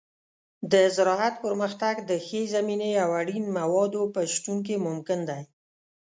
د 0.71 0.73
زراعت 0.95 1.35
پرمختګ 1.45 1.95
د 2.09 2.11
ښې 2.25 2.41
زمینې 2.55 2.91
او 3.03 3.09
اړین 3.21 3.45
موادو 3.57 4.01
په 4.13 4.21
شتون 4.33 4.57
کې 4.67 4.75
ممکن 4.87 5.19
دی. 5.29 5.43